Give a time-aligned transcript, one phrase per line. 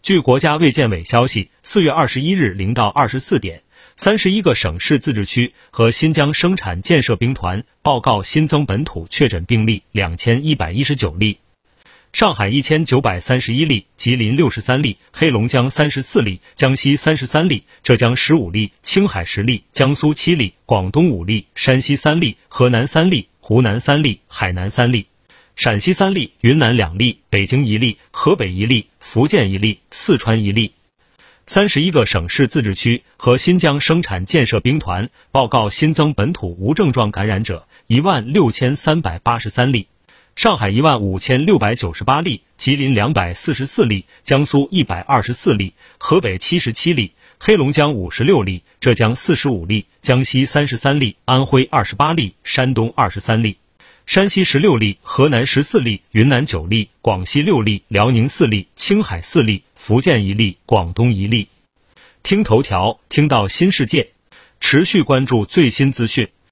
[0.00, 3.62] 据国家卫健委消息，四月二十一日零到二十四点，
[3.96, 11.38] 三十一个省市自治区和新疆生产建设兵团报告新增本土确诊病例两千一百一十九例。
[12.12, 25.06] 上海一千九百三十一例，吉林六十三例，黑龙江三十四例，江西三十三例，浙江十五例，青海十例，江苏七例，广东五例，山西三例，河南三例，湖南三例，海南三例，
[25.58, 30.70] 陕西三例，云南两例，北京一例，河北一例，福建一例，四川一例。
[31.46, 39.88] 三十一个省市自治区和新疆生产建设兵团报告新增本土无症状感染者一万六千三百八十三例。
[40.36, 53.56] 上海一万五千六百九十八例，吉林两百四十四例，江苏一百二十四例，河北七十七例，黑龙江五十六例，浙江四十五例，江西三十三例，安徽二十八例，山东二十三例，
[54.08, 61.48] 山西十六例，河南十四例，云南九例，广西六例，辽宁四例，青海四例，福建一例，广东一例。
[62.22, 64.12] 听头条，听到新世界，
[64.60, 66.28] 持续关注最新资讯。